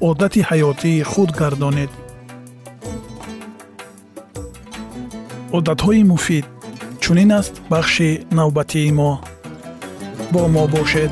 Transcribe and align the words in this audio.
عادت 0.00 0.52
حیاتی 0.52 1.04
خود 1.04 1.38
گردانید. 1.38 1.88
عادتهای 5.52 6.02
مفید 6.02 6.44
چونین 7.00 7.32
است 7.32 7.62
بخش 7.70 8.02
نوبتی 8.32 8.90
ما. 8.90 9.20
با 10.32 10.48
ما 10.48 10.66
باشد. 10.66 11.10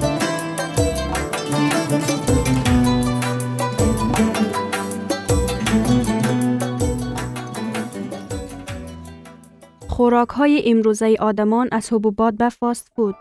خوراک 9.89 10.29
های 10.29 10.63
امروزه 10.67 11.17
آدمان 11.21 11.69
از 11.73 11.93
حبوبات 11.93 12.35
به 12.35 12.49
فاست 12.49 12.91
فود 12.97 13.15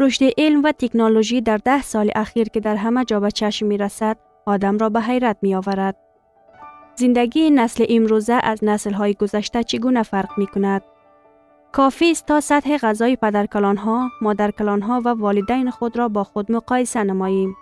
رشد 0.00 0.24
علم 0.38 0.62
و 0.62 0.72
تکنولوژی 0.72 1.40
در 1.40 1.56
ده 1.56 1.82
سال 1.82 2.10
اخیر 2.14 2.48
که 2.48 2.60
در 2.60 2.76
همه 2.76 3.04
جا 3.04 3.20
به 3.20 3.30
چشم 3.30 3.66
می 3.66 3.78
رسد 3.78 4.16
آدم 4.46 4.78
را 4.78 4.88
به 4.88 5.00
حیرت 5.00 5.36
می 5.42 5.54
آورد. 5.54 5.96
زندگی 6.94 7.50
نسل 7.50 7.84
امروزه 7.88 8.40
از 8.42 8.64
نسل 8.64 8.92
های 8.92 9.14
گذشته 9.14 9.64
چگونه 9.64 10.02
فرق 10.02 10.38
می 10.38 10.46
کند؟ 10.46 10.82
کافی 11.72 12.10
است 12.10 12.26
تا 12.26 12.40
سطح 12.40 12.76
غذای 12.76 13.16
پدرکلان 13.16 13.76
ها، 13.76 14.08
مادرکلان 14.20 14.82
ها 14.82 15.02
و 15.04 15.08
والدین 15.08 15.70
خود 15.70 15.98
را 15.98 16.08
با 16.08 16.24
خود 16.24 16.52
مقایسه 16.52 17.02
نماییم. 17.04 17.56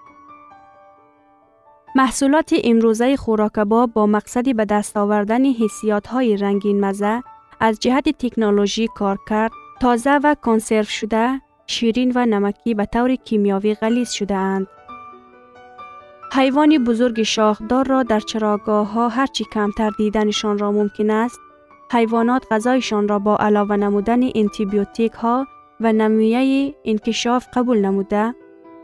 محصولات 1.95 2.55
امروزه 2.65 3.17
خوراکباب 3.17 3.93
با 3.93 4.07
مقصدی 4.07 4.55
به 4.55 4.65
دست 4.65 4.97
آوردن 4.97 5.45
حسیات 5.45 6.07
های 6.07 6.37
رنگین 6.37 6.85
مزه 6.85 7.23
از 7.61 7.79
جهت 7.81 8.09
تکنولوژی 8.09 8.89
کار 8.95 9.19
کرد 9.29 9.53
تازه 9.81 10.11
و 10.11 10.35
کنسرو 10.43 10.85
شده 10.85 11.41
شیرین 11.67 12.13
و 12.15 12.27
نمکی 12.27 12.75
به 12.75 12.85
طور 12.85 13.15
کیمیاوی 13.15 13.75
غلیظ 13.75 14.11
شده 14.11 14.35
اند. 14.35 14.67
حیوان 16.33 16.85
بزرگ 16.85 17.23
شاخدار 17.23 17.87
را 17.87 18.03
در 18.03 18.21
چراگاه 18.21 18.93
ها 18.93 19.09
هرچی 19.09 19.45
کمتر 19.45 19.91
دیدنشان 19.99 20.59
را 20.59 20.73
ممکن 20.73 21.11
است، 21.11 21.41
حیوانات 21.93 22.47
غذایشان 22.51 23.09
را 23.09 23.19
با 23.19 23.37
علاوه 23.37 23.77
نمودن 23.77 24.21
انتیبیوتیک 24.35 25.13
ها 25.13 25.47
و 25.81 25.93
نمویه 25.93 26.75
انکشاف 26.85 27.47
قبول 27.55 27.79
نموده، 27.79 28.35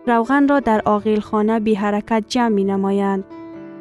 روغن 0.06 0.48
را 0.48 0.60
در 0.60 0.82
آغیل 0.84 1.20
خانه 1.20 1.60
بی 1.60 1.74
حرکت 1.74 2.24
جمع 2.28 2.48
می 2.48 2.64
نمایند. 2.64 3.24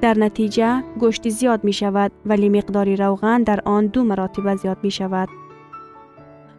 در 0.01 0.17
نتیجه 0.17 0.83
گوشت 0.99 1.29
زیاد 1.29 1.63
می 1.63 1.73
شود 1.73 2.11
ولی 2.25 2.49
مقدار 2.49 2.95
روغن 2.95 3.43
در 3.43 3.59
آن 3.65 3.87
دو 3.87 4.03
مراتب 4.03 4.55
زیاد 4.55 4.77
می 4.83 4.91
شود. 4.91 5.29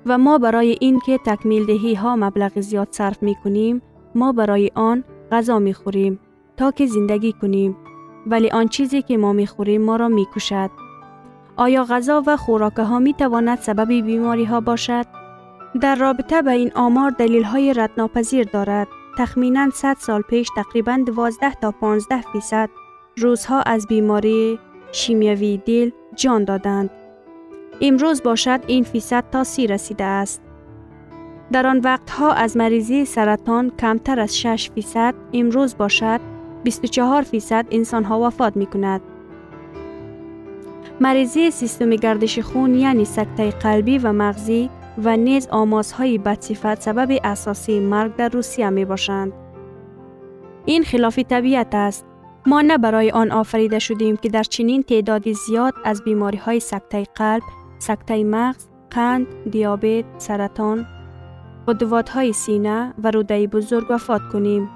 و 0.06 0.18
ما 0.18 0.38
برای 0.38 0.76
این 0.80 1.00
که 1.00 1.18
تکمیل 1.18 1.66
دهی 1.66 1.94
ها 1.94 2.16
مبلغ 2.16 2.60
زیاد 2.60 2.88
صرف 2.90 3.22
می 3.22 3.34
کنیم 3.44 3.82
ما 4.14 4.32
برای 4.32 4.70
آن 4.74 5.04
غذا 5.32 5.58
می 5.58 5.74
خوریم 5.74 6.20
تا 6.56 6.70
که 6.70 6.86
زندگی 6.86 7.32
کنیم 7.32 7.76
ولی 8.26 8.50
آن 8.50 8.68
چیزی 8.68 9.02
که 9.02 9.16
ما 9.16 9.32
می 9.32 9.46
خوریم 9.46 9.82
ما 9.82 9.96
را 9.96 10.08
می 10.08 10.26
کشد. 10.34 10.70
آیا 11.56 11.84
غذا 11.84 12.22
و 12.26 12.36
خوراک 12.36 12.76
ها 12.76 12.98
می 12.98 13.14
تواند 13.14 13.58
سبب 13.58 13.88
بیماری 13.88 14.44
ها 14.44 14.60
باشد؟ 14.60 15.06
در 15.80 15.94
رابطه 15.94 16.42
به 16.42 16.50
این 16.50 16.72
آمار 16.74 17.10
دلیل 17.10 17.42
های 17.42 17.74
ردناپذیر 17.74 18.48
دارد. 18.52 18.88
تخمینا 19.18 19.70
100 19.70 19.97
سال 19.98 20.22
پیش 20.22 20.48
تقریبا 20.56 20.98
12 21.06 21.54
تا 21.54 21.70
15 21.70 22.20
فیصد 22.32 22.70
روزها 23.16 23.62
از 23.62 23.86
بیماری 23.86 24.59
شیمیوی 24.92 25.56
دل 25.66 25.91
جان 26.16 26.44
دادند. 26.44 26.91
امروز 27.80 28.22
باشد 28.22 28.60
این 28.66 28.84
فیصد 28.84 29.24
تا 29.30 29.44
سی 29.44 29.66
رسیده 29.66 30.04
است. 30.04 30.42
در 31.52 31.66
آن 31.66 31.80
وقتها 31.80 32.32
از 32.32 32.56
مریضی 32.56 33.04
سرطان 33.04 33.72
کمتر 33.80 34.20
از 34.20 34.38
6 34.38 34.70
فیصد 34.74 35.14
امروز 35.32 35.76
باشد 35.76 36.35
24 36.66 37.22
فیصد 37.22 37.66
انسان 37.71 38.04
ها 38.04 38.21
وفات 38.21 38.57
می 38.57 38.66
کند. 38.66 39.01
مریضی 41.01 41.51
سیستم 41.51 41.91
گردش 41.91 42.39
خون 42.39 42.74
یعنی 42.74 43.04
سکته 43.04 43.51
قلبی 43.51 43.98
و 43.98 44.13
مغزی 44.13 44.71
و 45.04 45.16
نیز 45.16 45.48
آمازهای 45.48 46.18
بدصفت 46.18 46.83
سبب 46.83 47.18
اساسی 47.24 47.80
مرگ 47.80 48.16
در 48.16 48.28
روسیه 48.28 48.71
می 48.71 48.84
باشند. 48.84 49.33
این 50.65 50.84
خلاف 50.84 51.18
طبیعت 51.18 51.74
است. 51.74 52.07
ما 52.47 52.63
نه 52.63 52.78
برای 52.78 53.10
آن 53.10 53.30
آفریده 53.30 53.78
شدیم 53.78 54.16
که 54.16 54.28
در 54.28 54.42
چنین 54.42 54.83
تعدادی 54.83 55.34
زیاد 55.34 55.74
از 55.84 56.04
بیماری 56.04 56.39
های 56.39 56.60
سکته 56.60 57.04
قلب، 57.15 57.42
سکته 57.78 58.24
مغز، 58.24 58.66
قند، 58.91 59.27
دیابت، 59.51 60.04
سرطان، 60.19 60.86
قدوات 61.66 62.09
های 62.09 62.33
سینه 62.33 62.95
و 63.03 63.10
روده 63.10 63.47
بزرگ 63.47 63.86
وفات 63.91 64.22
کنیم. 64.33 64.75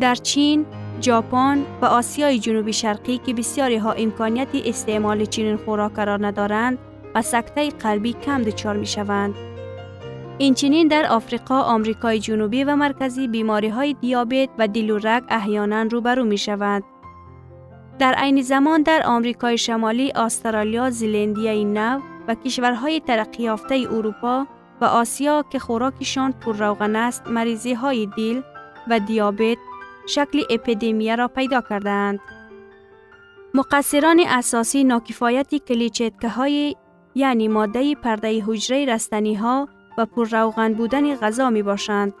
در 0.00 0.14
چین، 0.14 0.66
ژاپن 1.02 1.64
و 1.82 1.86
آسیای 1.86 2.38
جنوبی 2.38 2.72
شرقی 2.72 3.18
که 3.18 3.34
بسیاری 3.34 3.76
ها 3.76 3.92
امکانیت 3.92 4.48
استعمال 4.54 5.24
چنین 5.24 5.56
خوراک 5.56 5.98
را 5.98 6.16
ندارند 6.16 6.78
و 7.14 7.22
سکته 7.22 7.68
قلبی 7.68 8.12
کم 8.12 8.42
دچار 8.42 8.76
می 8.76 8.86
شوند. 8.86 9.34
این 10.38 10.54
چنین 10.54 10.88
در 10.88 11.06
آفریقا، 11.06 11.62
آمریکای 11.62 12.18
جنوبی 12.18 12.64
و 12.64 12.76
مرکزی 12.76 13.28
بیماری 13.28 13.68
های 13.68 13.96
دیابت 14.00 14.48
و 14.58 14.68
دل 14.68 14.90
و 14.90 14.98
رگ 14.98 15.22
احیانا 15.28 15.82
روبرو 15.82 16.24
می 16.24 16.38
شوند. 16.38 16.82
در 17.98 18.14
عین 18.14 18.42
زمان 18.42 18.82
در 18.82 19.02
آمریکای 19.06 19.58
شمالی، 19.58 20.12
استرالیا، 20.12 20.90
زلندیای 20.90 21.64
نو 21.64 22.00
و 22.28 22.34
کشورهای 22.34 23.00
ترقی 23.00 23.42
یافته 23.42 23.74
اروپا 23.90 24.46
و 24.80 24.84
آسیا 24.84 25.44
که 25.50 25.58
خوراکشان 25.58 26.32
پر 26.32 26.56
روغن 26.56 26.96
است، 26.96 27.26
مریضی 27.26 27.74
های 27.74 28.08
دل 28.16 28.40
و 28.90 28.98
دیابت 28.98 29.58
شکل 30.08 30.42
اپیدمیه 30.50 31.16
را 31.16 31.28
پیدا 31.28 31.60
کردند. 31.60 32.20
مقصران 33.54 34.20
اساسی 34.28 34.84
ناکفایت 34.84 35.54
کلیچتکه 35.54 36.28
های 36.28 36.76
یعنی 37.14 37.48
ماده 37.48 37.94
پرده 37.94 38.44
حجره 38.46 38.84
رستنی 38.84 39.34
ها 39.34 39.68
و 39.98 40.06
پر 40.06 40.28
روغن 40.28 40.74
بودن 40.74 41.14
غذا 41.14 41.50
می 41.50 41.62
باشند. 41.62 42.14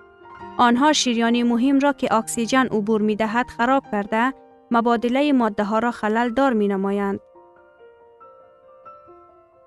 آنها 0.58 0.92
شیریان 0.92 1.42
مهم 1.42 1.78
را 1.78 1.92
که 1.92 2.14
اکسیژن 2.14 2.66
عبور 2.66 3.00
می 3.00 3.16
دهد 3.16 3.46
خراب 3.56 3.84
کرده 3.92 4.34
مبادله 4.70 5.32
ماده 5.32 5.64
ها 5.64 5.78
را 5.78 5.90
خلل 5.90 6.28
دار 6.28 6.52
می 6.52 6.68
نمایند. 6.68 7.20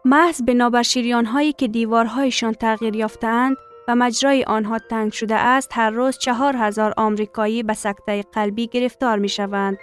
محض 0.06 0.41
بنابر 0.41 0.83
شیریان 0.83 1.25
هایی 1.25 1.53
که 1.53 1.67
دیوارهایشان 1.67 2.53
تغییر 2.53 2.95
یافتند 2.95 3.57
و 3.88 3.95
مجرای 3.95 4.44
آنها 4.44 4.80
تنگ 4.80 5.12
شده 5.12 5.36
است 5.36 5.69
هر 5.74 5.89
روز 5.89 6.18
چهار 6.18 6.56
هزار 6.57 6.94
آمریکایی 6.98 7.63
به 7.63 7.74
سکته 7.74 8.24
قلبی 8.33 8.68
گرفتار 8.68 9.19
می 9.19 9.30
شوند. 9.30 9.78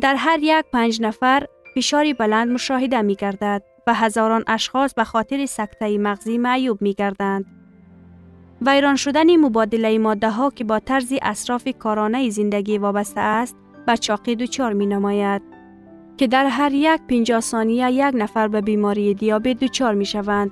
در 0.00 0.14
هر 0.14 0.38
یک 0.42 0.64
پنج 0.72 1.02
نفر 1.02 1.46
فشاری 1.74 2.14
بلند 2.14 2.48
مشاهده 2.48 3.02
می 3.02 3.14
گردد 3.14 3.62
و 3.86 3.94
هزاران 3.94 4.44
اشخاص 4.46 4.94
به 4.94 5.04
خاطر 5.04 5.46
سکته 5.46 5.98
مغزی 5.98 6.38
معیوب 6.38 6.82
می 6.82 6.94
گردند. 6.94 7.44
ویران 8.66 8.96
شدن 8.96 9.36
مبادله 9.36 9.98
ماده 9.98 10.30
ها 10.30 10.50
که 10.50 10.64
با 10.64 10.78
طرز 10.78 11.12
اصراف 11.22 11.68
کارانه 11.78 12.30
زندگی 12.30 12.78
وابسته 12.78 13.20
است 13.20 13.56
به 13.86 13.96
چاقی 13.96 14.36
دچار 14.36 14.72
می 14.72 14.86
نماید 14.86 15.42
که 16.16 16.26
در 16.26 16.46
هر 16.46 16.72
یک 16.72 17.00
پنجاه 17.08 17.40
ثانیه 17.40 17.92
یک 17.92 18.14
نفر 18.14 18.48
به 18.48 18.60
بیماری 18.60 19.14
دیابت 19.14 19.58
دچار 19.58 19.94
می 19.94 20.06
شوند 20.06 20.50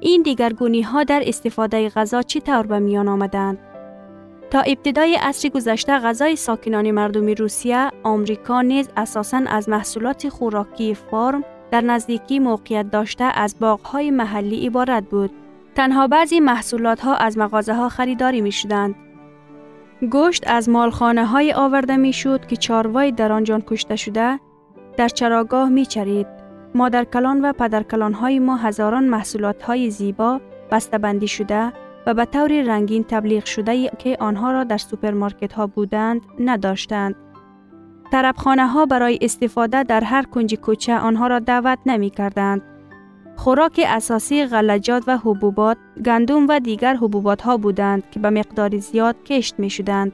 این 0.00 0.22
دیگرگونی 0.22 0.82
ها 0.82 1.04
در 1.04 1.22
استفاده 1.26 1.88
غذا 1.88 2.22
چی 2.22 2.40
طور 2.40 2.66
به 2.66 2.78
میان 2.78 3.08
آمدند؟ 3.08 3.58
تا 4.50 4.60
ابتدای 4.60 5.14
عصر 5.14 5.48
گذشته 5.48 5.98
غذای 5.98 6.36
ساکنان 6.36 6.90
مردمی 6.90 7.34
روسیه، 7.34 7.90
آمریکا 8.02 8.62
نیز 8.62 8.88
اساساً 8.96 9.42
از 9.46 9.68
محصولات 9.68 10.28
خوراکی 10.28 10.94
فرم 10.94 11.44
در 11.70 11.80
نزدیکی 11.80 12.38
موقعیت 12.38 12.90
داشته 12.90 13.24
از 13.24 13.56
باغهای 13.60 14.10
محلی 14.10 14.66
عبارت 14.66 15.04
بود. 15.04 15.30
تنها 15.74 16.06
بعضی 16.06 16.40
محصولات 16.40 17.00
ها 17.00 17.14
از 17.14 17.38
مغازه 17.38 17.74
ها 17.74 17.88
خریداری 17.88 18.40
می 18.40 18.52
شدند. 18.52 18.94
گوشت 20.10 20.44
از 20.46 20.68
مالخانه 20.68 21.26
های 21.26 21.52
آورده 21.52 21.96
می 21.96 22.12
شد 22.12 22.46
که 22.46 22.56
چاروای 22.56 23.12
در 23.12 23.32
آنجان 23.32 23.62
کشته 23.66 23.96
شده 23.96 24.40
در 24.96 25.08
چراگاه 25.08 25.68
می 25.68 25.86
چرید. 25.86 26.35
مادرکلان 26.76 27.40
و 27.40 27.52
پدرکلان 27.52 28.12
های 28.12 28.38
ما 28.38 28.56
هزاران 28.56 29.04
محصولات 29.04 29.62
های 29.62 29.90
زیبا 29.90 30.40
بندی 31.02 31.28
شده 31.28 31.72
و 32.06 32.14
به 32.14 32.24
طور 32.24 32.62
رنگین 32.62 33.04
تبلیغ 33.04 33.44
شده 33.44 33.88
که 33.88 34.16
آنها 34.20 34.52
را 34.52 34.64
در 34.64 34.78
سوپرمارکت 34.78 35.52
ها 35.52 35.66
بودند 35.66 36.20
نداشتند. 36.40 37.14
طربخانه 38.12 38.66
ها 38.66 38.86
برای 38.86 39.18
استفاده 39.20 39.82
در 39.82 40.04
هر 40.04 40.22
کنج 40.22 40.54
کوچه 40.54 40.98
آنها 40.98 41.26
را 41.26 41.38
دعوت 41.38 41.78
نمی 41.86 42.10
کردند. 42.10 42.62
خوراک 43.36 43.80
اساسی 43.86 44.46
غلجات 44.46 45.04
و 45.06 45.16
حبوبات، 45.16 45.76
گندم 46.04 46.48
و 46.48 46.60
دیگر 46.60 46.96
حبوبات 46.96 47.42
ها 47.42 47.56
بودند 47.56 48.10
که 48.10 48.20
به 48.20 48.30
مقدار 48.30 48.78
زیاد 48.78 49.16
کشت 49.24 49.54
می 49.58 49.70
شدند. 49.70 50.12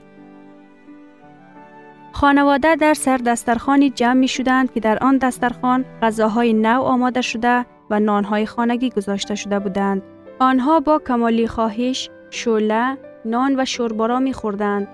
خانواده 2.12 2.76
در 2.76 2.94
سر 2.94 3.17
دسترخانی 3.17 3.91
جمع 3.91 4.12
می 4.12 4.29
شدند 4.29 4.73
که 4.73 4.81
در 4.81 4.99
آن 4.99 5.19
دسترخان 5.19 5.85
غذاهای 6.03 6.53
نو 6.53 6.82
آماده 6.82 7.20
شده 7.20 7.67
و 7.91 8.00
نانهای 8.00 8.47
خانگی 8.47 8.91
گذاشته 8.91 9.35
شده 9.35 9.59
بودند. 9.59 10.03
آنها 10.38 10.81
با 10.81 10.99
کمالی 10.99 11.47
خواهش، 11.47 12.11
شوله، 12.31 12.99
نان 13.25 13.61
و 13.61 13.64
شوربارا 13.64 14.19
می 14.19 14.32
خوردند. 14.32 14.88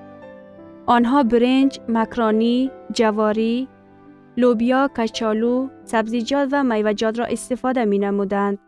آنها 0.87 1.23
برنج، 1.23 1.81
مکرانی، 1.89 2.71
جواری، 2.93 3.69
لوبیا، 4.37 4.89
کچالو، 4.97 5.69
سبزیجات 5.85 6.49
و 6.53 6.65
میوجات 6.65 7.19
را 7.19 7.25
استفاده 7.25 7.85
می 7.85 7.99
نمودند. 7.99 8.59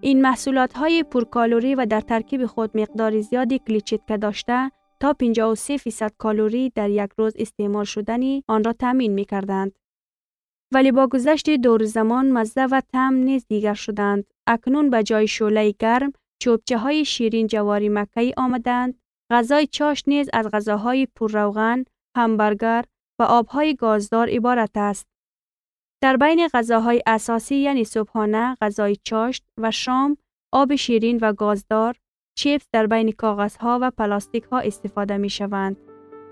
این 0.00 0.22
محصولات 0.22 0.72
های 0.72 1.02
پرکالوری 1.02 1.74
و 1.74 1.86
در 1.86 2.00
ترکیب 2.00 2.46
خود 2.46 2.76
مقدار 2.76 3.20
زیادی 3.20 3.58
کلیچیتکه 3.58 4.16
داشته 4.16 4.70
تا 5.00 5.12
53 5.12 5.76
فیصد 5.76 6.12
کالوری 6.18 6.70
در 6.70 6.90
یک 6.90 7.10
روز 7.18 7.32
استعمال 7.38 7.84
شدنی 7.84 8.44
آن 8.48 8.64
را 8.64 8.72
تامین 8.72 9.12
می 9.12 9.24
کردند. 9.24 9.78
ولی 10.72 10.92
با 10.92 11.06
گذشت 11.06 11.50
دور 11.50 11.84
زمان 11.84 12.30
مزه 12.30 12.64
و 12.64 12.80
تم 12.92 13.14
نیز 13.14 13.46
دیگر 13.48 13.74
شدند. 13.74 14.24
اکنون 14.46 14.90
به 14.90 15.02
جای 15.02 15.28
شوله 15.28 15.74
گرم 15.78 16.12
چوبچه 16.42 16.78
های 16.78 17.04
شیرین 17.04 17.46
جواری 17.46 17.88
مکهی 17.88 18.34
آمدند. 18.36 19.00
غذای 19.30 19.66
چاش 19.66 20.04
نیز 20.06 20.30
از 20.32 20.46
غذاهای 20.52 21.06
پرروغن، 21.06 21.84
همبرگر 22.16 22.84
و 23.20 23.22
آبهای 23.22 23.74
گازدار 23.74 24.28
عبارت 24.28 24.70
است. 24.74 25.06
در 26.02 26.16
بین 26.16 26.48
غذاهای 26.48 27.02
اساسی 27.06 27.56
یعنی 27.56 27.84
صبحانه، 27.84 28.56
غذای 28.60 28.96
چاشت 29.04 29.44
و 29.58 29.70
شام، 29.70 30.16
آب 30.52 30.74
شیرین 30.74 31.18
و 31.22 31.32
گازدار، 31.32 31.96
چیپس 32.40 32.66
در 32.72 32.86
بین 32.86 33.12
کاغذها 33.12 33.78
و 33.82 33.90
پلاستیک 33.90 34.44
ها 34.44 34.58
استفاده 34.58 35.16
می 35.16 35.30
شوند. 35.30 35.76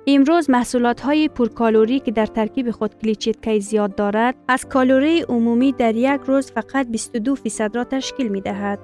امروز 0.07 0.51
محصولات 0.51 1.01
های 1.01 1.29
پرکالوری 1.29 2.01
که 2.01 2.11
در 2.11 2.27
ترکیب 2.27 2.71
خود 2.71 2.95
کلیچیتکی 3.03 3.61
زیاد 3.61 3.95
دارد 3.95 4.35
از 4.49 4.69
کالوری 4.69 5.21
عمومی 5.21 5.73
در 5.73 5.95
یک 5.95 6.21
روز 6.27 6.53
فقط 6.53 6.87
22 6.87 7.35
فیصد 7.35 7.77
را 7.77 7.85
تشکیل 7.85 8.29
می 8.29 8.41
دهد. 8.41 8.79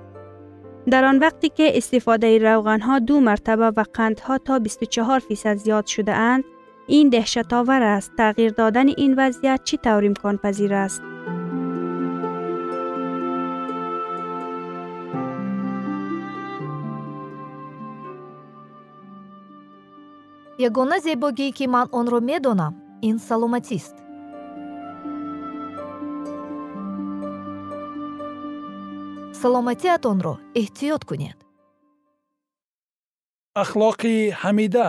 در 0.91 1.05
آن 1.05 1.19
وقتی 1.19 1.49
که 1.49 1.77
استفاده 1.77 2.39
روغن 2.39 2.81
ها 2.81 2.99
دو 2.99 3.21
مرتبه 3.21 3.67
و 3.67 3.85
قندها 3.95 4.39
تا 4.39 4.59
24 4.59 5.19
فیصد 5.19 5.55
زیاد 5.55 5.87
شده 5.87 6.13
اند 6.13 6.45
این 6.87 7.09
دهشت 7.09 7.53
آور 7.53 7.83
است 7.83 8.13
تغییر 8.19 8.51
دادن 8.51 8.89
این 8.89 9.15
وضعیت 9.19 9.61
چی 9.65 9.77
طور 9.77 10.05
امکان 10.05 10.37
پذیر 10.37 10.75
است 10.75 11.03
ягона 20.59 21.01
зебогие 21.01 21.53
ки 21.53 21.67
ман 21.67 21.89
онро 21.93 22.21
медонам 22.21 22.75
ин 23.03 23.19
саломатист. 23.19 23.95
Саломатиатонро 29.41 30.35
эҳтиёт 30.55 31.03
кунед. 31.05 31.39
Ахлоқи 33.63 34.33
ҳамида. 34.43 34.87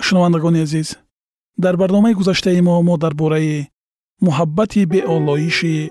Шунавандагони 0.00 0.60
азиз 0.66 0.98
дар 1.56 1.76
барномаи 1.76 2.14
гузаштаи 2.14 2.60
мо 2.60 2.82
мо 2.82 2.96
дар 2.98 3.14
бораи 3.14 3.68
муҳаббати 4.26 4.84
беолоиши 4.92 5.90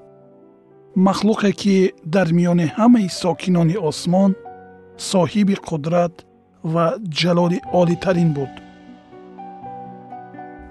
махлуқе 0.95 1.51
ки 1.51 1.93
дар 2.05 2.27
миёни 2.33 2.67
ҳамаи 2.77 3.07
сокинони 3.09 3.77
осмон 3.89 4.31
соҳиби 4.97 5.55
қудрат 5.67 6.13
ва 6.63 6.85
ҷалоли 7.19 7.59
олитарин 7.81 8.33
буд. 8.33 8.53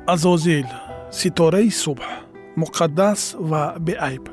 Азозил 0.06 0.68
ситораи 1.10 1.70
субҳ 1.70 2.04
муқаддас 2.60 3.20
ва 3.50 3.62
беайб. 3.86 4.24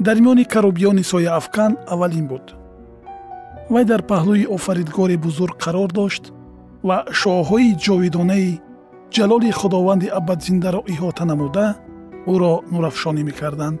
Дар 0.00 0.16
миёни 0.22 0.44
карубиёни 0.44 1.04
сояафкан 1.12 1.72
аввалин 1.92 2.26
буд. 2.26 2.46
Вай 3.70 3.84
дар 3.84 4.02
паҳлӯи 4.02 4.50
офаридгори 4.56 5.16
бузург 5.16 5.56
қарор 5.64 5.90
дошт 5.92 6.24
ва 6.88 6.96
шоҳҳои 7.20 7.76
ҷовидонаи 7.84 8.60
ҷалоли 9.14 9.50
худованди 9.60 10.08
абадзиндаро 10.18 10.80
иҳота 10.92 11.24
намуда 11.30 11.66
ӯро 12.32 12.52
нурафшонӣ 12.72 13.22
мекарданд 13.30 13.80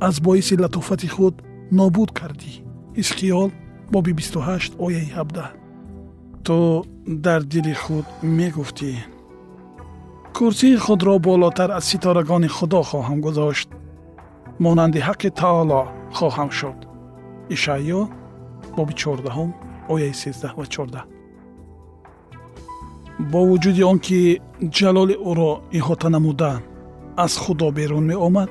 аз 0.00 0.20
боиси 0.20 0.56
латофати 0.62 1.08
худ 1.14 1.34
нобуд 1.72 2.10
кардӣ 2.18 2.52
ҳизқиёл 2.98 3.50
боби 3.92 4.12
28 4.12 4.76
ояи 4.78 5.08
17 5.12 5.50
ту 6.46 6.84
дар 7.06 7.42
дили 7.42 7.74
худ 7.82 8.06
мегуфтӣ 8.22 8.92
курсии 10.36 10.76
худро 10.76 11.18
болотар 11.18 11.70
аз 11.70 11.84
ситорагони 11.90 12.48
худо 12.56 12.80
хоҳам 12.90 13.18
гузошт 13.26 13.68
монанди 14.64 15.00
ҳаққи 15.08 15.28
таоло 15.42 15.80
хоҳам 16.18 16.50
шуд 16.58 16.78
ишаъё 17.54 18.00
боби 18.76 18.94
14 18.94 19.52
ояи 19.92 20.12
13 20.12 20.56
ва 20.58 20.64
14 20.66 21.02
бо 23.30 23.40
вуҷуди 23.48 23.82
он 23.90 23.98
ки 24.06 24.18
ҷалоли 24.76 25.16
ӯро 25.30 25.52
иҳота 25.78 26.08
намуда 26.14 26.52
аз 27.24 27.32
худо 27.42 27.68
берун 27.78 28.04
меомад 28.12 28.50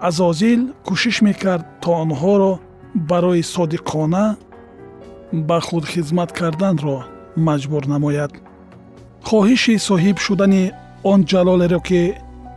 азозил 0.00 0.60
кӯшиш 0.86 1.16
мекард 1.26 1.66
то 1.82 1.90
онҳоро 2.02 2.52
барои 3.10 3.42
содиқона 3.54 4.24
ба 5.48 5.58
худ 5.66 5.84
хизмат 5.92 6.30
карданро 6.38 6.98
маҷбур 7.46 7.84
намояд. 7.94 8.32
Хоҳиши 9.28 9.74
соҳиб 9.88 10.16
шудани 10.26 10.64
он 11.12 11.20
ҷалолеро 11.30 11.80
ки 11.88 12.02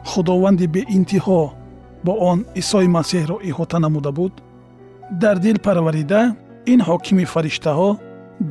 худованди 0.10 0.66
беинтиҳо 0.76 1.42
бо 2.06 2.14
он 2.32 2.40
исои 2.62 2.88
масеҳро 2.98 3.38
иҳота 3.50 3.78
намуда 3.86 4.12
буд 4.18 4.34
дар 5.22 5.38
дил 5.46 5.58
парварида 5.66 6.22
ин 6.74 6.80
ҳокими 6.90 7.26
фариштаҳо 7.34 7.90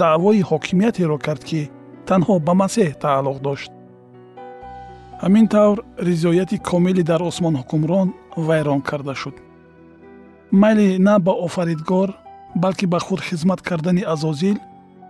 даъвои 0.01 0.47
ҳокимиятеро 0.51 1.17
кард 1.27 1.43
ки 1.49 1.61
танҳо 2.09 2.35
ба 2.47 2.53
масеҳ 2.63 2.91
тааллуқ 3.05 3.39
дошт. 3.47 3.71
Ҳамин 5.23 5.47
тавр 5.55 5.79
ризояти 6.09 6.57
комилӣ 6.71 7.03
дар 7.11 7.21
осмон 7.31 7.55
ҳукмрон 7.61 8.09
вайрон 8.37 8.81
карда 8.81 9.15
шуд. 9.15 9.35
Майли 10.51 10.99
на 10.99 11.19
ба 11.19 11.33
офаридгор 11.33 12.09
балки 12.55 12.87
ба 12.87 12.99
худ 12.99 13.21
хизмат 13.21 13.61
кардани 13.63 14.03
азозил 14.03 14.57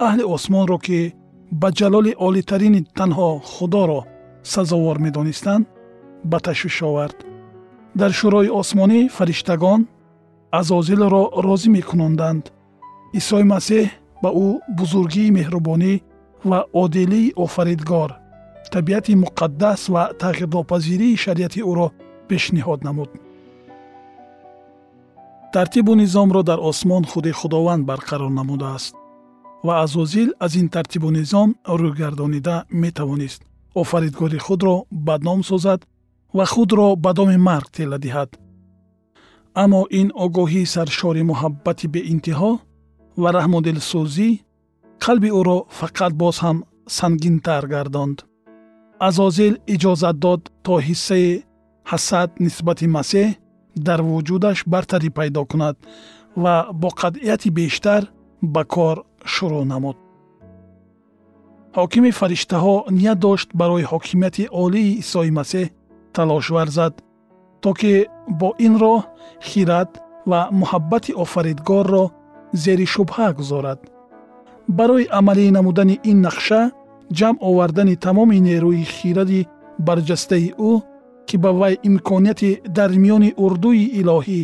аҳли 0.06 0.24
осмонро 0.34 0.78
ки 0.78 1.14
ба 1.60 1.68
ҷалоли 1.78 2.12
олитарини 2.26 2.86
танҳо 2.98 3.30
худоро 3.52 4.00
сазовор 4.42 4.96
медонистанд 4.98 5.66
ба 6.30 6.38
ташвиш 6.40 6.82
овард. 6.82 7.18
Дар 7.94 8.10
шӯрои 8.18 8.50
осмонӣ 8.60 9.00
фариштагон 9.16 9.80
азозилро 10.60 11.22
розӣ 11.44 11.68
мекунонданд 11.76 12.44
исои 13.18 13.44
масеҳ 13.54 13.86
ба 14.22 14.30
ӯ 14.46 14.48
бузургии 14.78 15.34
меҳрубонӣ 15.38 15.94
ва 16.50 16.58
одилии 16.82 17.32
офаридгор 17.44 18.10
табиати 18.72 19.12
муқаддас 19.24 19.80
ва 19.94 20.02
тағйирнопазирии 20.22 21.20
шариати 21.24 21.60
ӯро 21.70 21.88
пешниҳод 22.30 22.80
намуд. 22.88 23.10
Тартибу 25.54 25.92
низомро 26.02 26.42
дар 26.50 26.58
осмон 26.70 27.04
худи 27.10 27.32
худованд 27.40 27.82
барқарор 27.90 28.32
намудааст 28.38 28.94
ва 29.66 29.82
азозил 29.84 30.30
аз 30.44 30.54
ин 30.60 30.68
тартибу 30.68 31.10
низом 31.10 31.48
рӯйгардонида 31.80 32.56
метавонист. 32.82 33.42
Офаридгори 33.74 34.38
худро 34.38 34.74
бадном 34.90 35.40
созад 35.44 35.80
ва 36.34 36.44
худро 36.46 36.96
ба 36.96 37.12
доми 37.18 37.36
марг 37.36 37.68
тела 37.76 37.98
диҳад. 38.04 38.30
Аммо 39.62 39.82
ин 40.00 40.08
огоҳии 40.24 40.70
саршори 40.74 41.22
муҳаббати 41.30 41.86
беинтиҳо 41.94 42.52
ва 43.22 43.28
раҳмудилсӯзӣ 43.36 44.28
қалби 45.04 45.30
ӯро 45.40 45.58
фақат 45.78 46.12
боз 46.22 46.36
ҳам 46.44 46.58
сангинтар 46.98 47.64
гардонд. 47.74 48.18
Азозил 49.08 49.54
иҷозат 49.74 50.16
дод 50.24 50.42
то 50.64 50.72
ҳиссаи 50.86 51.28
ҳасад 51.90 52.30
нисбати 52.44 52.86
масеҳ 52.96 53.28
дар 53.86 54.00
вуҷудаш 54.02 54.58
бартарӣ 54.72 55.10
пайдо 55.18 55.42
кунад 55.50 55.76
ва 56.42 56.54
бо 56.80 56.88
қатъияти 57.00 57.50
бештар 57.58 58.02
ба 58.42 58.62
кор 58.64 58.96
шурӯъ 59.32 59.64
намуд. 59.72 59.96
Ҳокими 61.78 62.10
фариштаҳо 62.20 62.76
ният 62.98 63.18
дошт 63.26 63.48
барои 63.60 63.88
ҳокимияти 63.92 64.44
олии 64.64 64.98
исои 65.02 65.30
масеҳ 65.38 65.66
талош 66.16 66.46
варзад 66.56 66.94
то 67.62 67.70
ки 67.78 67.92
бо 68.40 68.48
ин 68.66 68.74
роҳ 68.82 69.00
хират 69.48 69.90
ва 70.30 70.40
муҳаббати 70.60 71.12
офаридгорро 71.24 72.04
зери 72.62 72.86
шубҳа 72.94 73.28
гузорад. 73.38 73.80
Барои 74.78 75.10
амалӣ 75.18 75.44
намудани 75.56 75.96
ин 76.10 76.18
нақша 76.26 76.62
ҷамъ 77.18 77.36
овардани 77.48 77.96
тамоми 78.04 78.38
нерӯи 78.48 78.84
хиради 78.96 79.40
барҷастаи 79.86 80.48
ӯ 80.70 80.72
ки 81.28 81.36
ба 81.42 81.50
вай 81.60 81.74
имконияти 81.88 82.50
дар 82.76 82.90
миёни 83.02 83.30
урдуи 83.44 83.84
илоҳӣ 84.00 84.40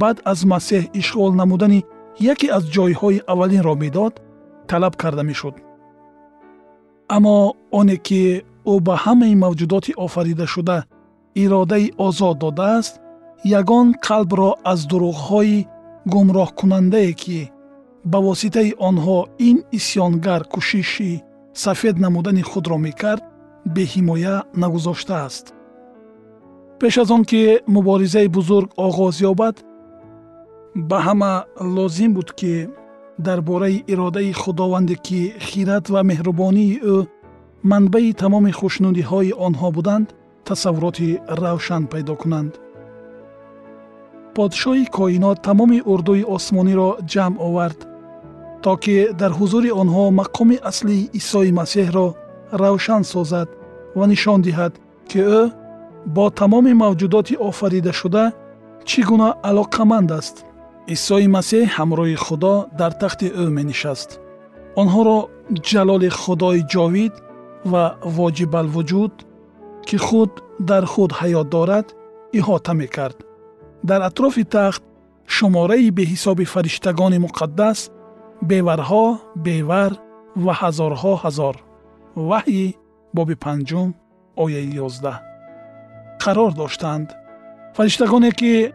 баъд 0.00 0.16
аз 0.32 0.40
масеҳ 0.52 0.82
ишғол 1.00 1.32
намудани 1.40 1.80
яке 2.32 2.46
аз 2.56 2.64
ҷойҳои 2.74 3.24
аввалинро 3.32 3.74
медод 3.82 4.14
талаб 4.70 4.94
карда 5.02 5.22
мешуд. 5.30 5.54
Аммо 7.16 7.36
оне 7.78 7.96
ки 8.06 8.22
ӯ 8.72 8.74
ба 8.86 8.94
ҳамаи 9.04 9.34
мавҷудоти 9.44 9.96
офаридашуда 10.04 10.78
иродаи 11.42 11.92
озод 12.06 12.36
додааст 12.44 12.94
ягон 13.60 13.88
қалбро 14.06 14.50
аз 14.72 14.80
дурӯғҳои 14.90 15.66
гумроҳкунандае 16.12 17.12
ки 17.22 17.40
ба 18.10 18.18
воситаи 18.26 18.70
онҳо 18.88 19.18
ин 19.48 19.56
исьёнгар 19.78 20.42
кӯшиши 20.52 21.12
сафед 21.64 21.96
намудани 22.04 22.42
худро 22.50 22.76
мекард 22.86 23.24
беҳимоя 23.76 24.36
нагузоштааст 24.62 25.46
пеш 26.80 26.98
аз 26.98 27.10
он 27.10 27.24
ки 27.24 27.60
муборизаи 27.66 28.28
бузург 28.28 28.68
оғоз 28.76 29.16
ёбад 29.30 29.56
ба 30.74 30.98
ҳама 31.06 31.32
лозим 31.60 32.12
буд 32.14 32.32
ки 32.38 32.68
дар 33.18 33.40
бораи 33.40 33.84
иродаи 33.92 34.32
худованде 34.32 34.96
ки 35.06 35.20
хират 35.40 35.88
ва 35.88 36.00
меҳрубонии 36.10 36.80
ӯ 36.94 36.96
манбаи 37.70 38.12
тамоми 38.22 38.52
хушнудиҳои 38.58 39.36
онҳо 39.46 39.68
буданд 39.76 40.08
тасаввуроти 40.46 41.20
равшан 41.40 41.82
пайдо 41.92 42.14
кунанд. 42.22 42.52
Подшоҳи 44.34 44.86
коинот 44.96 45.38
тамоми 45.48 45.80
урдуи 45.92 46.22
осмониро 46.36 46.90
ҷамъ 47.12 47.34
овард 47.46 47.80
то 48.62 48.72
ки 48.82 48.96
дар 49.20 49.32
ҳузури 49.38 49.70
онҳо 49.82 50.04
мақоми 50.20 50.56
аслии 50.70 51.08
исои 51.20 51.50
масеҳро 51.60 52.06
равшан 52.62 53.02
созад 53.12 53.48
ва 53.98 54.04
нишон 54.12 54.40
диҳад 54.46 54.72
ки 55.10 55.20
ӯ 55.40 55.42
бо 56.14 56.30
тамоми 56.30 56.72
мавҷудоти 56.82 57.34
офаридашуда 57.48 58.24
чӣ 58.88 59.00
гуна 59.08 59.28
алоқаманд 59.48 60.10
аст. 60.18 60.36
Исои 60.94 61.26
масеҳ 61.36 61.64
ҳамроҳи 61.76 62.16
худо 62.24 62.54
дар 62.80 62.92
тахти 63.02 63.28
ӯ 63.42 63.44
менишаст. 63.58 64.10
Онҳоро 64.80 65.18
ҷалоли 65.68 66.08
худои 66.22 66.60
ҷовид 66.72 67.14
ва 67.72 67.84
воҷибалвуҷуд 68.16 69.14
ки 69.86 69.96
худ 70.06 70.32
дар 70.70 70.84
худ 70.92 71.10
ҳаёт 71.20 71.48
дорад 71.56 71.86
иҳота 72.38 72.72
мекард. 72.80 73.18
Дар 73.88 74.00
атрофи 74.08 74.44
тахт 74.56 74.82
шумораи 75.34 75.90
беҳисоби 75.98 76.44
фариштагони 76.54 77.18
муқаддас 77.26 77.78
беварҳо 78.50 79.06
бевар 79.46 79.92
ва 80.44 80.52
ҳазорҳо 80.60 81.12
ҳазор. 81.22 81.56
Ваҳйи 82.30 82.66
боби 83.16 83.34
панҷум 83.44 83.88
ояи 84.44 84.68
ёздаҳ 84.86 85.16
қарор 86.22 86.52
доштанд. 86.60 87.08
Фариштагоне 87.76 88.30
ки 88.40 88.72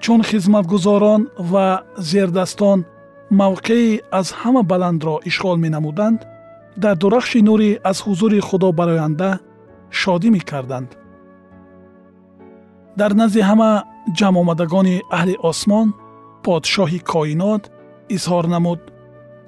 чун 0.00 0.22
хизматгузорон 0.22 1.22
ва 1.38 1.66
зердастон 1.98 2.84
мавқеи 3.30 4.00
аз 4.10 4.28
ҳама 4.40 4.62
баландро 4.62 5.14
ишғол 5.30 5.56
менамуданд 5.64 6.20
дар 6.82 6.96
дурахши 7.02 7.40
нурӣ 7.48 7.70
аз 7.90 7.98
ҳузури 8.06 8.40
худо 8.48 8.68
бароянда 8.72 9.30
шодӣ 10.00 10.28
мекарданд. 10.36 10.90
Дар 13.00 13.12
назди 13.20 13.40
ҳама 13.50 13.70
ҷамъомадагони 14.18 14.96
аҳли 15.16 15.34
осмон 15.50 15.88
подшоҳи 16.44 17.00
коинот 17.12 17.62
изҳор 18.16 18.44
намуд 18.54 18.80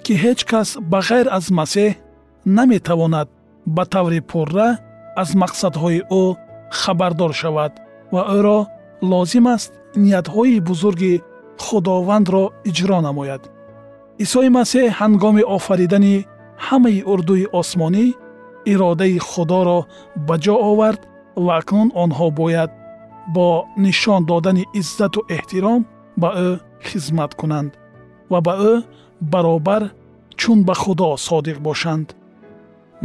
ки 0.05 0.13
ҳеҷ 0.23 0.41
кас 0.51 0.69
ба 0.91 0.99
ғайр 1.09 1.27
аз 1.39 1.47
масеҳ 1.59 1.91
наметавонад 2.57 3.29
ба 3.77 3.85
таври 3.95 4.21
пурра 4.31 4.69
аз 5.23 5.31
мақсадҳои 5.43 6.01
ӯ 6.23 6.25
хабардор 6.81 7.33
шавад 7.41 7.73
ва 8.15 8.23
ӯро 8.39 8.59
лозим 9.11 9.47
аст 9.55 9.73
ниятҳои 10.03 10.65
бузурги 10.69 11.15
худовандро 11.65 12.45
иҷро 12.69 12.99
намояд. 13.09 13.43
Исои 14.25 14.49
масеҳ 14.59 14.87
ҳангоми 14.99 15.43
офаридани 15.57 16.17
ҳамаи 16.67 17.05
урдуи 17.13 17.51
осмонӣ 17.61 18.07
иродаи 18.73 19.19
худоро 19.31 19.79
ба 20.27 20.35
ҷо 20.45 20.55
овард 20.71 21.01
ва 21.45 21.53
акнун 21.61 21.89
онҳо 22.03 22.27
бояд 22.41 22.71
бо 23.35 23.49
нишон 23.85 24.21
додани 24.31 24.65
иззату 24.81 25.21
эҳтиром 25.37 25.81
ба 26.21 26.29
ӯ 26.49 26.51
хизмат 26.87 27.33
кунанд 27.41 27.71
ва 28.31 28.39
ба 28.47 28.55
ӯ 28.73 28.75
баробар 29.33 29.83
чун 30.41 30.59
ба 30.69 30.75
худо 30.83 31.09
содиқ 31.29 31.59
бошанд. 31.69 32.09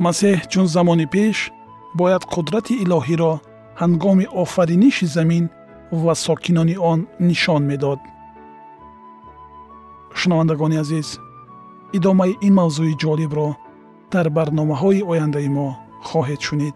Масеҳ 0.06 0.38
чун 0.52 0.68
замони 0.76 1.08
пеш 1.14 1.38
бояд 2.00 2.24
қудрати 2.34 2.74
илоҳиро 2.84 3.34
ҳангоми 3.82 4.26
офариниши 4.44 5.06
замин 5.16 5.46
ва 6.04 6.14
сокинони 6.26 6.76
он 6.92 7.00
нишон 7.20 7.64
медод. 7.72 8.00
Шунавандагони 10.20 10.78
азиз 10.84 11.10
идомаи 11.98 12.34
ин 12.48 12.54
мавзӯи 12.60 12.98
ҷолибро 13.04 13.50
дар 14.14 14.28
барномаҳои 14.38 15.06
ояндаи 15.12 15.50
мо 15.58 15.68
хоҳед 16.08 16.42
шунид 16.48 16.76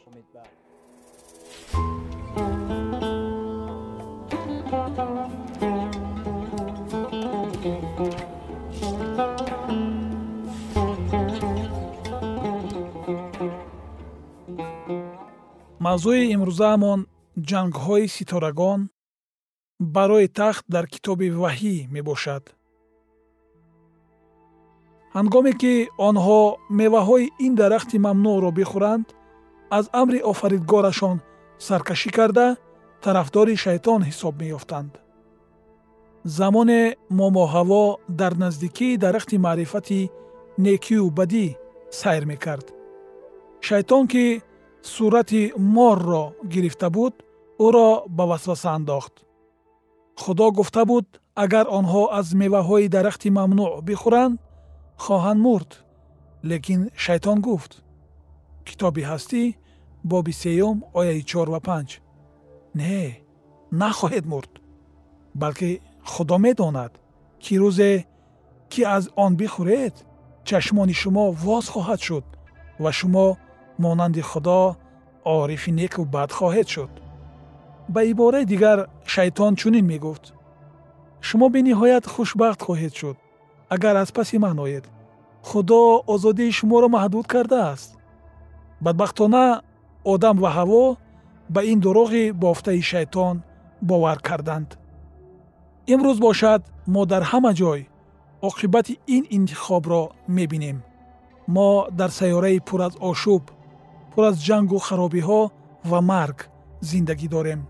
Мавзӯи 15.91 16.23
имрӯзаамон 16.35 16.99
ҷангҳои 17.49 18.05
ситорагон 18.15 18.81
барои 19.95 20.27
тахт 20.39 20.63
дар 20.73 20.85
китоби 20.93 21.27
ваҳӣ 21.41 21.75
мебошад. 21.95 22.43
Ҳангоме 25.15 25.53
ки 25.61 25.73
онҳо 26.07 26.41
меваҳои 26.79 27.25
ин 27.45 27.53
дарахти 27.61 27.97
мамнӯъро 28.05 28.49
бихӯранд 28.59 29.07
аз 29.77 29.85
амри 30.01 30.19
офаридгорашон 30.31 31.17
саркашӣ 31.67 32.09
карда 32.17 32.47
тарафдори 33.03 33.55
шайтон 33.65 34.01
ҳисоб 34.09 34.33
меёфтанд. 34.41 34.93
Замоне 36.37 36.81
момоҳаво 37.19 37.83
дар 38.19 38.33
наздикии 38.43 38.99
дарахти 39.05 39.37
маърифати 39.45 40.01
некию 40.65 41.05
бадӣ 41.17 41.45
сайр 41.99 42.23
мекард. 42.31 42.67
Шайтон 43.67 44.03
ки 44.13 44.25
сурати 44.83 45.53
морро 45.57 46.33
гирифта 46.45 46.89
буд 46.89 47.13
ӯро 47.59 47.89
ба 48.07 48.23
васваса 48.25 48.69
андохт. 48.77 49.13
Худо 50.21 50.51
гуфта 50.51 50.85
буд 50.85 51.07
агар 51.43 51.65
онҳо 51.77 52.03
аз 52.19 52.27
меваҳои 52.41 52.91
дарахти 52.95 53.29
мамнӯъ 53.37 53.81
бихӯранд 53.87 54.35
хоҳанд 55.03 55.39
мурд. 55.45 55.71
Лекин 56.49 56.81
шайтон 57.03 57.37
гуфт. 57.47 57.71
Китоби 58.67 59.03
ҳастӣ 59.09 59.41
боби 60.11 60.33
сеюм 60.41 60.77
ояи 60.99 61.21
чор 61.29 61.47
ва 61.53 61.59
панҷ. 61.67 61.89
Не 62.79 62.99
нахоҳед 63.81 64.25
мурд 64.31 64.51
балки 65.41 65.71
худо 66.11 66.37
медонад 66.45 66.93
ки 67.43 67.53
рӯзе 67.61 67.93
ки 68.71 68.81
аз 68.95 69.03
он 69.23 69.31
бихӯред 69.41 69.95
чашмони 70.47 70.95
шумо 71.01 71.25
воз 71.45 71.65
хоҳад 71.73 72.01
шуд 72.07 72.25
ва 72.83 72.91
шумо 72.99 73.27
монанди 73.83 74.21
худо 74.29 74.61
орифи 75.23 75.71
неку 75.79 76.01
бад 76.13 76.29
хоҳед 76.37 76.67
шуд 76.73 76.91
ба 77.93 78.01
ибораи 78.11 78.45
дигар 78.51 78.79
шайтон 79.13 79.53
чунин 79.59 79.85
мегуфт 79.91 80.25
шумо 81.27 81.47
бениҳоят 81.55 82.05
хушбахт 82.13 82.61
хоҳед 82.67 82.93
шуд 82.99 83.17
агар 83.75 83.95
аз 84.03 84.09
паси 84.17 84.37
ман 84.45 84.57
оед 84.65 84.85
худо 85.49 85.81
озодии 86.13 86.55
шуморо 86.57 86.87
маҳдуд 86.95 87.25
кардааст 87.33 87.89
бадбахтона 88.85 89.45
одам 90.13 90.35
ва 90.43 90.49
ҳаво 90.57 90.83
ба 91.53 91.61
ин 91.71 91.79
дуроғи 91.85 92.25
бофтаи 92.43 92.81
шайтон 92.91 93.35
бовар 93.89 94.17
карданд 94.27 94.69
имрӯз 95.93 96.17
бошад 96.27 96.61
мо 96.93 97.01
дар 97.11 97.23
ҳама 97.31 97.51
ҷой 97.59 97.81
оқибати 98.49 98.93
ин 99.15 99.23
интихобро 99.37 100.03
мебинем 100.37 100.77
мо 101.55 101.69
дар 101.99 102.11
сайёраи 102.19 102.59
пур 102.67 102.79
аз 102.87 102.93
ошӯб 103.09 103.43
пур 104.11 104.23
аз 104.29 104.37
ҷангу 104.47 104.77
харобиҳо 104.87 105.41
ва 105.89 105.99
марг 106.11 106.37
зиндагӣ 106.89 107.27
дорем. 107.35 107.61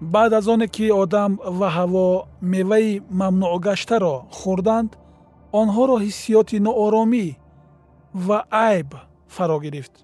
Баъд 0.00 0.32
аз 0.38 0.46
оне 0.54 0.68
ки 0.74 0.86
одам 1.02 1.32
ва 1.58 1.68
ҳаво 1.76 2.06
меваи 2.52 2.90
мамнуъгаштаро 3.20 4.14
хӯрданд 4.38 4.90
онҳоро 5.60 5.96
ҳиссиёти 6.04 6.56
нооромӣ 6.66 7.26
ва 8.26 8.38
айб 8.68 8.90
фаро 9.34 9.58
гирифт. 9.64 9.94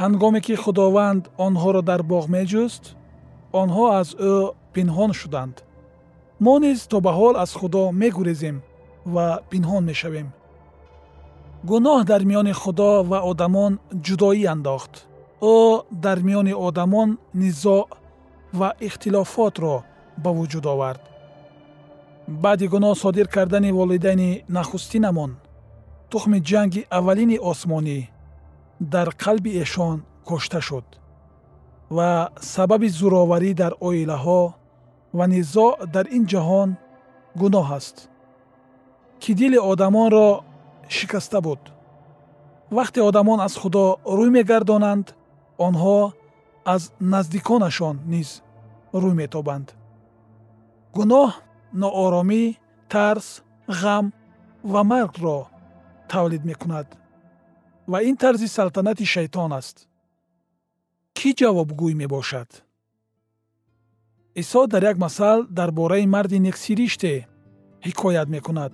Ҳангоме 0.00 0.40
ки 0.46 0.54
худованд 0.62 1.22
онҳоро 1.46 1.82
дар 1.90 2.00
боғ 2.12 2.24
меҷуст 2.36 2.84
онҳо 3.62 3.84
аз 4.00 4.08
ӯ 4.30 4.34
пинҳон 4.74 5.10
шуданд. 5.20 5.56
Мо 6.44 6.54
низ 6.64 6.80
то 6.90 6.96
ба 7.04 7.12
ҳол 7.18 7.34
аз 7.44 7.50
худо 7.60 7.82
мегурезем 8.02 8.56
ва 9.14 9.26
пинҳон 9.50 9.82
мешавем 9.90 10.28
гуноҳ 11.68 12.04
дар 12.10 12.22
миёни 12.30 12.52
худо 12.52 12.90
ва 13.10 13.18
одамон 13.30 13.72
ҷудоӣ 14.06 14.46
андохт. 14.54 14.92
Ӯ 15.54 15.56
дар 16.04 16.18
миёни 16.28 16.54
одамон 16.68 17.18
низоъ 17.34 17.82
ва 18.58 18.68
ихтилофотро 18.86 19.74
ба 20.22 20.30
вуҷуд 20.36 20.66
овард. 20.72 21.02
Баъди 22.42 22.66
гуноҳ 22.74 22.94
содир 23.02 23.26
кардани 23.34 23.70
волидайни 23.78 24.30
нахустинамон. 24.56 25.32
Тухми 26.10 26.38
ҷанги 26.50 26.86
аввалини 26.98 27.38
осмонӣ 27.50 27.98
дар 28.92 29.08
қалби 29.22 29.50
эшон 29.62 29.96
кушта 30.28 30.60
шуд 30.60 30.86
ва 31.96 32.10
сабаби 32.54 32.88
зӯроварӣ 32.98 33.52
дар 33.62 33.72
оилаҳо 33.88 34.42
ва 35.18 35.24
низоъ 35.34 35.70
дар 35.94 36.06
ин 36.16 36.24
ҷаҳон 36.32 36.70
гуноҳ 37.40 37.68
аст. 37.78 37.96
Ки 39.22 39.30
дили 39.40 39.58
одамонро 39.72 40.28
шикаста 40.96 41.40
буд. 41.40 41.62
Вақте 42.76 43.00
одамон 43.08 43.40
аз 43.46 43.54
худо 43.60 43.84
рӯй 44.18 44.30
мегардонанд 44.36 45.06
онҳо 45.66 45.98
аз 46.74 46.82
наздиконашон 47.12 47.96
низ 48.12 48.30
рӯй 49.02 49.14
метобанд. 49.22 49.68
Гуноҳ 50.96 51.30
нооромӣ 51.82 52.44
тарс 52.92 53.28
ғам 53.80 54.06
ва 54.72 54.82
маргро 54.92 55.38
тавлид 56.10 56.42
мекунад. 56.50 56.88
Ва 57.90 57.98
ин 58.08 58.16
тарзи 58.22 58.48
салтанати 58.56 59.06
шайтон 59.14 59.52
аст. 59.60 59.76
Кӣ 61.16 61.30
ҷавобгӯй 61.38 61.94
мебошад? 62.00 62.50
Исо 64.40 64.60
дар 64.72 64.82
як 64.90 64.96
масал 65.04 65.38
дар 65.58 65.70
бораи 65.78 66.06
марди 66.14 66.38
нексириште 66.48 67.12
ҳикоят 67.86 68.28
мекунад 68.36 68.72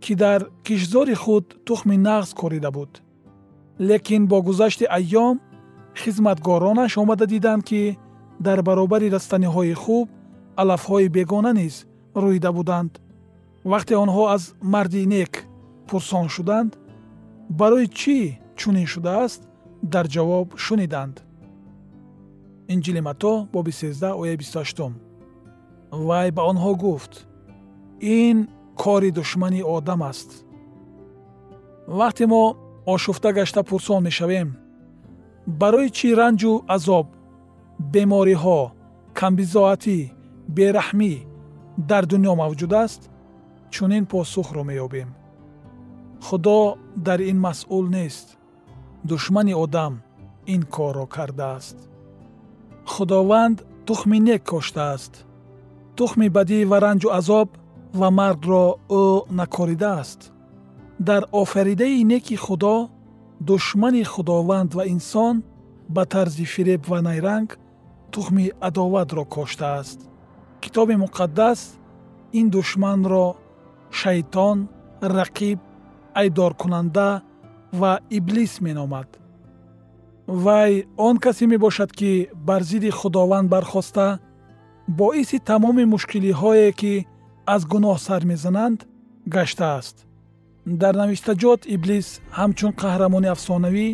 ки 0.00 0.14
дар 0.14 0.50
киштзори 0.64 1.14
худ 1.14 1.46
тухми 1.66 1.96
нағз 1.96 2.34
корида 2.34 2.70
буд. 2.70 3.02
Лекин 3.78 4.26
бо 4.26 4.42
гузашти 4.42 4.84
айём 4.84 5.40
хизматгоронаш 5.94 6.98
омада 6.98 7.26
диданд 7.26 7.64
ки 7.64 7.98
дар 8.38 8.62
баробари 8.62 9.08
растаниҳои 9.10 9.74
хуб 9.74 10.08
алафҳои 10.56 11.08
бегона 11.08 11.52
низ 11.52 11.86
рӯида 12.22 12.50
буданд. 12.52 12.92
Вақте 13.64 13.94
онҳо 14.04 14.24
аз 14.34 14.42
марди 14.62 15.06
нек 15.06 15.32
пурсон 15.88 16.26
шуданд 16.28 16.70
барои 17.60 17.86
чӣ 18.00 18.18
чунин 18.56 18.86
шудааст? 18.86 19.40
Дар 19.82 20.06
ҷавоб 20.14 20.48
шуниданд. 20.64 21.16
Инҷили 22.72 23.00
матто 23.00 23.32
боби 23.52 23.72
13 23.72 24.12
ояи 24.20 24.36
28 24.36 24.92
вай 25.90 26.30
ба 26.30 26.42
онҳо 26.50 26.74
гуфт 26.74 27.12
ин 28.00 28.48
кори 28.82 29.10
душмани 29.18 29.62
одам 29.76 30.00
аст. 30.10 30.30
Вақте 31.98 32.24
мо 32.32 32.44
ошуфта 32.94 33.30
гашта 33.38 33.62
пурсон 33.68 34.00
мешавем 34.08 34.48
барои 35.60 35.88
чӣ 35.96 36.08
ранҷу 36.20 36.52
азоб 36.76 37.06
бемориҳо 37.92 38.60
камбизоатӣ 39.18 39.98
бераҳмӣ 40.56 41.14
дар 41.90 42.04
дунё 42.10 42.32
мавҷуд 42.42 42.72
аст 42.84 43.02
чунин 43.74 44.04
посухро 44.12 44.62
меёбем. 44.70 45.10
Худо 46.26 46.60
дар 47.06 47.20
ин 47.30 47.38
масъул 47.46 47.86
нест. 47.96 48.26
Душмани 49.10 49.54
одам 49.64 49.92
ин 50.54 50.62
корро 50.74 51.06
кардааст. 51.14 51.78
Худованд 52.92 53.58
тухми 53.86 54.18
нек 54.28 54.42
коштааст 54.52 55.14
тухми 55.96 56.28
бадӣ 56.36 56.58
ва 56.70 56.78
ранҷу 56.86 57.08
азоб 57.18 57.48
ва 57.98 58.08
мардро 58.10 58.64
ӯ 59.02 59.04
накоридааст 59.38 60.20
дар 61.08 61.22
офаридаи 61.32 62.04
неки 62.04 62.36
худо 62.36 62.76
душмани 63.40 64.04
худованд 64.04 64.70
ва 64.74 64.84
инсон 64.94 65.42
ба 65.94 66.02
тарзи 66.12 66.44
фиреб 66.44 66.82
ва 66.90 66.98
найранг 67.02 67.58
тухми 68.12 68.52
адоватро 68.60 69.24
коштааст. 69.24 69.98
Китоби 70.60 70.94
муқаддас 71.04 71.60
ин 72.32 72.46
душманро 72.50 73.36
шайтон 73.90 74.68
рақиб 75.00 75.58
айдоркунанда 76.14 77.22
ва 77.72 78.00
иблис 78.10 78.60
меномад. 78.60 79.08
Вай 80.26 80.86
он 80.96 81.16
касе 81.18 81.46
мебошад 81.46 81.92
ки 81.92 82.30
бар 82.34 82.62
зидди 82.62 82.90
худованд 82.90 83.48
бархоста 83.48 84.20
боиси 84.86 85.38
тамоми 85.38 85.84
мушкилиҳое 85.84 86.72
ки 86.72 87.06
аз 87.54 87.62
гуноҳ 87.72 87.96
сар 88.06 88.22
мезананд 88.32 88.78
гаштааст 89.34 89.96
дар 90.82 90.94
навистаҷот 91.02 91.60
иблис 91.74 92.08
ҳамчун 92.38 92.72
қаҳрамони 92.82 93.32
афсонавӣ 93.34 93.88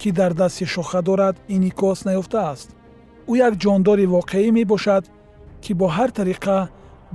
ки 0.00 0.08
дар 0.18 0.32
дасти 0.40 0.64
шоха 0.74 1.00
дорад 1.08 1.36
инъикос 1.54 1.98
наёфтааст 2.08 2.68
ӯ 3.30 3.32
як 3.46 3.54
ҷондори 3.62 4.06
воқеӣ 4.14 4.48
мебошад 4.58 5.04
ки 5.62 5.72
бо 5.80 5.86
ҳар 5.96 6.10
тариқа 6.18 6.58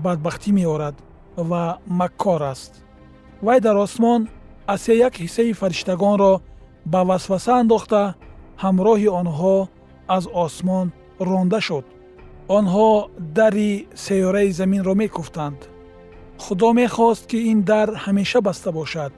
бадбахтӣ 0.04 0.52
меорад 0.60 0.96
ва 1.50 1.64
маккор 2.00 2.42
аст. 2.54 2.72
Вай 3.46 3.60
дар 3.66 3.78
осмон 3.86 4.22
асе 4.74 4.94
як 5.08 5.14
ҳиссаи 5.24 5.58
фариштагонро 5.62 6.34
ба 6.92 7.00
васваса 7.10 7.54
андохта 7.62 8.02
ҳамроҳи 8.64 9.10
онҳо 9.22 9.56
аз 10.16 10.24
осмон 10.46 10.88
ронда 11.30 11.60
шуд 11.68 11.86
онҳо 12.58 12.90
дари 13.38 13.72
сайёраи 14.06 14.52
заминро 14.60 14.94
мекуфтанд. 15.04 15.60
Худо 16.44 16.70
мехост 16.82 17.24
ки 17.30 17.38
ин 17.52 17.60
дар 17.72 17.88
ҳамеша 18.04 18.40
баста 18.48 18.70
бошад. 18.80 19.14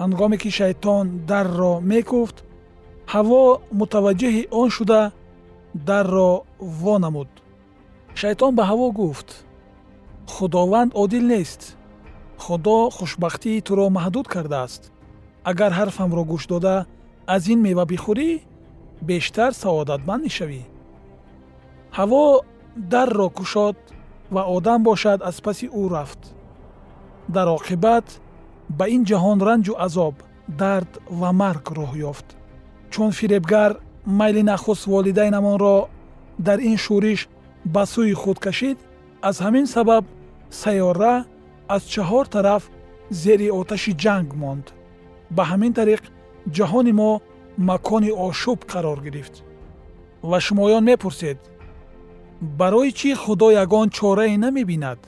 Ҳангоме 0.00 0.36
ки 0.42 0.50
шайтон 0.58 1.04
дарро 1.30 1.74
мекуфт 1.92 2.36
ҳаво 3.12 3.42
мутаваҷҷиҳи 3.80 4.42
он 4.60 4.68
шуда 4.76 5.00
дарро 5.88 6.32
вонамуд. 6.82 7.30
Шайтон 8.20 8.52
ба 8.58 8.62
ҳаво 8.70 8.86
гуфт 9.00 9.28
худованд 10.34 10.90
одил 11.02 11.24
нест. 11.34 11.62
Худо 12.44 12.78
хушбахтии 12.96 13.64
туро 13.66 13.86
маҳдуд 13.98 14.26
кардааст. 14.34 14.82
Агар 15.50 15.72
ҳарфамро 15.78 16.22
гӯш 16.32 16.44
дода 16.52 16.76
аз 17.34 17.42
ин 17.52 17.58
мева 17.66 17.84
бихӯрӣ 17.92 18.30
бештар 19.08 19.50
саодатманд 19.62 20.22
мешавӣ 20.26 20.62
ҳаво 21.96 22.24
дарро 22.76 23.28
кушод 23.38 23.76
ва 24.34 24.42
одам 24.56 24.82
бошад 24.82 25.18
аз 25.22 25.36
паси 25.40 25.66
ӯ 25.80 25.82
рафт. 25.94 26.22
Дар 27.34 27.48
оқибат 27.58 28.06
ба 28.78 28.84
ин 28.94 29.02
ҷаҳон 29.10 29.38
ранҷу 29.48 29.74
азоб 29.86 30.14
дард 30.60 30.92
ва 31.20 31.30
марг 31.32 31.64
роҳ 31.78 31.92
ёфт. 32.10 32.28
Чун 32.92 33.10
фиребгар 33.18 33.70
майли 34.20 34.42
нахуст 34.42 34.84
волидайнамонро 34.92 35.76
дар 36.46 36.58
ин 36.70 36.76
шӯриш 36.84 37.20
ба 37.74 37.82
сӯи 37.92 38.14
худ 38.22 38.38
кашид 38.46 38.78
аз 39.28 39.36
ҳамин 39.44 39.66
сабаб 39.74 40.04
сайёра 40.62 41.14
аз 41.74 41.82
чаҳор 41.94 42.26
тараф 42.34 42.62
зери 43.10 43.48
оташи 43.60 43.92
ҷанг 44.04 44.28
монд. 44.42 44.66
Ба 45.36 45.42
ҳамин 45.50 45.72
тариқ 45.78 46.02
ҷаҳони 46.56 46.92
мо 47.00 47.10
макони 47.70 48.12
ошӯб 48.26 48.60
қарор 48.72 48.98
гирифт. 49.06 49.34
Ва 50.30 50.38
шумоён 50.46 50.82
мепурсед 50.90 51.38
барои 52.40 52.90
чӣ 52.92 53.14
худо 53.14 53.50
ягон 53.50 53.88
чорае 53.90 54.38
намебинад. 54.38 54.98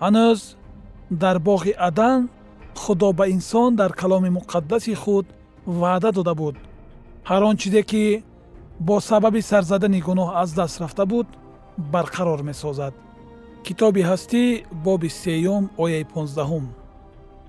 Ҳанӯз 0.00 0.40
дар 1.22 1.36
боғи 1.48 1.72
адан 1.88 2.28
худо 2.82 3.12
ба 3.12 3.24
инсон 3.28 3.76
дар 3.76 3.92
каломи 3.92 4.30
муқаддаси 4.38 4.94
худ 4.94 5.26
ваъда 5.66 6.10
дода 6.12 6.34
буд. 6.34 6.56
Ҳар 7.28 7.42
он 7.42 7.56
чизе 7.56 7.82
ки 7.82 8.22
бо 8.80 9.00
сабаби 9.00 9.40
сарзадани 9.50 10.00
гуноҳ 10.08 10.28
аз 10.42 10.50
даст 10.58 10.80
рафта 10.80 11.04
буд 11.06 11.26
барқарор 11.92 12.40
месозад. 12.42 12.94
Китоби 13.64 14.02
ҳастӣ 14.10 14.42
боби 14.84 15.08
сеюм 15.08 15.64
ояи 15.82 16.04
понздаҳум. 16.12 16.64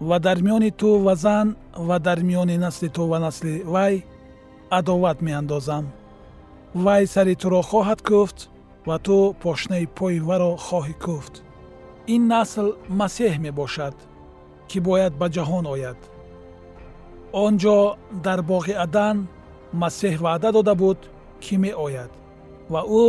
Ва 0.07 0.17
дар 0.19 0.37
миёни 0.45 0.71
ту 0.79 0.89
ва 1.05 1.15
зан 1.15 1.47
ва 1.87 1.97
дар 1.99 2.19
миёни 2.29 2.57
насли 2.57 2.89
ту 2.89 3.03
ва 3.11 3.19
насли 3.19 3.63
вай 3.73 3.93
адоват 4.69 5.17
меандозам 5.21 5.85
вай 6.73 7.07
сари 7.07 7.35
туро 7.35 7.61
хоҳад 7.61 8.01
кӯфт 8.09 8.39
ва 8.87 8.97
ту 9.05 9.35
пошнаи 9.43 9.85
пои 9.97 10.19
варо 10.19 10.51
хоҳӣ 10.67 10.95
кӯфт 11.05 11.33
ин 12.13 12.21
насл 12.33 12.67
масеҳ 12.99 13.33
мебошад 13.45 13.95
ки 14.69 14.77
бояд 14.87 15.13
ба 15.21 15.27
ҷаҳон 15.35 15.65
ояд. 15.75 15.99
он 17.43 17.53
ҷо 17.63 17.77
дар 18.25 18.39
боғи 18.51 18.73
адан 18.85 19.17
масеҳ 19.81 20.15
ваъда 20.25 20.49
дода 20.57 20.73
буд 20.81 20.99
ки 21.43 21.55
меояд 21.63 22.11
ва 22.73 22.81
ӯ 23.05 23.07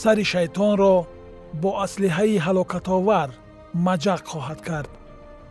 сари 0.00 0.24
шайтонро 0.32 0.96
бо 1.62 1.70
аслиҳаи 1.84 2.42
ҳалокатовар 2.46 3.28
маҷақ 3.86 4.22
хоҳад 4.32 4.60
кард 4.68 4.90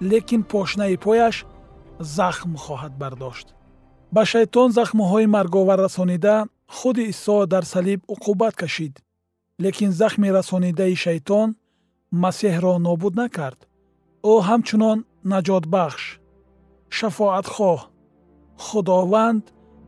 лекин 0.10 0.42
пошнаи 0.52 0.98
пояш 1.06 1.36
захм 2.18 2.52
хоҳад 2.64 2.94
бардошт. 3.02 3.48
ба 4.16 4.22
шайтон 4.32 4.70
захмҳои 4.80 5.26
марговар 5.38 5.80
расонида 5.86 6.36
худи 6.76 7.04
исо 7.14 7.46
дар 7.46 7.64
салиб 7.74 8.00
уқубат 8.14 8.56
кашид 8.62 8.94
лекин 9.60 9.92
захми 9.92 10.30
расонидаи 10.38 10.96
шайтон 10.96 11.50
масеҳро 12.24 12.74
нобуд 12.88 13.14
накард. 13.22 13.60
Ӯ 14.32 14.34
ҳамчунон 14.48 15.00
наҷотбахш 15.32 16.04
шафоатхоҳ 16.98 17.80
худованд 18.66 19.44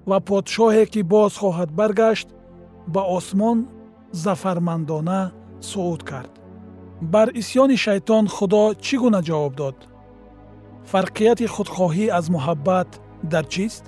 ва 0.10 0.18
подшоҳе 0.28 0.84
ки 0.94 1.02
боз 1.13 1.34
хоҳад 1.42 1.70
баргашт 1.80 2.28
ба 2.94 3.02
осмон 3.18 3.58
зафармандона 4.24 5.22
сууд 5.70 6.02
кард. 6.10 6.34
Бар 7.13 7.28
исьёни 7.42 7.78
шайтон 7.86 8.26
худо 8.36 8.63
чӣ 8.86 8.96
гуна 9.02 9.22
ҷавоб 9.28 9.54
дод? 9.62 9.78
Фарқияти 10.92 11.46
худхоҳӣ 11.56 12.06
аз 12.18 12.26
муҳаббат 12.36 12.89
дар 13.32 13.46
чист 13.54 13.84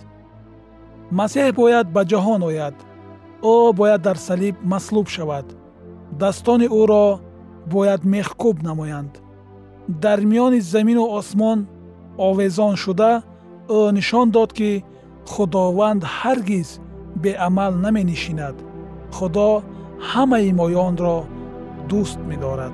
масеҳ 1.19 1.47
бояд 1.59 1.87
ба 1.95 2.01
ҷаҳон 2.11 2.41
ояд. 2.49 2.75
Ӯ 3.53 3.55
бояд 3.79 4.01
дар 4.07 4.17
салиб 4.27 4.55
маслуб 4.71 5.07
шавад. 5.15 5.47
Дастони 6.21 6.67
ӯро 6.81 7.05
бояд 7.73 8.01
мехкӯб 8.13 8.57
намоянд. 8.67 9.13
Дар 10.03 10.19
миёни 10.31 10.59
замину 10.73 11.03
осмон 11.19 11.59
овезон 12.27 12.75
шуда 12.83 13.11
ӯ 13.77 13.79
нишон 13.97 14.27
дод 14.35 14.51
ки 14.57 14.71
худованд 15.31 16.03
ҳаргиз 16.17 16.69
беамал 17.23 17.73
наменишинад. 17.85 18.55
Худо 19.15 19.49
ҳамаи 20.11 20.49
моёнро 20.59 21.17
дӯст 21.89 22.19
медорад 22.29 22.73